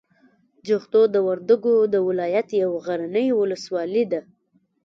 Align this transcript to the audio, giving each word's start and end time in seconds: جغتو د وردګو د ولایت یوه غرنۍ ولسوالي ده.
جغتو 0.67 1.01
د 1.13 1.15
وردګو 1.27 1.75
د 1.93 1.95
ولایت 2.07 2.47
یوه 2.61 2.77
غرنۍ 2.85 3.27
ولسوالي 3.39 4.03
ده. 4.11 4.21